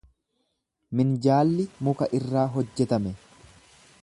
Minjaalli 1.01 1.67
muka 1.89 2.09
irraa 2.21 2.49
hojjetame. 2.57 3.17